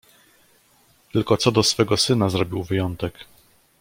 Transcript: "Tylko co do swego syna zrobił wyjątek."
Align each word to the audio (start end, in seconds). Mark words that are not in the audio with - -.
"Tylko 1.13 1.37
co 1.37 1.51
do 1.51 1.63
swego 1.63 1.97
syna 1.97 2.29
zrobił 2.29 2.63
wyjątek." 2.63 3.25